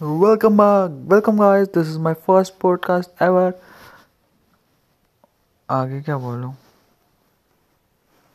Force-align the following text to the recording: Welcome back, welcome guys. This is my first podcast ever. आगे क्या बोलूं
Welcome 0.00 0.58
back, 0.58 0.90
welcome 1.06 1.38
guys. 1.38 1.68
This 1.68 1.88
is 1.88 1.96
my 1.96 2.12
first 2.12 2.58
podcast 2.58 3.08
ever. 3.18 3.54
आगे 5.70 6.00
क्या 6.02 6.16
बोलूं 6.18 6.52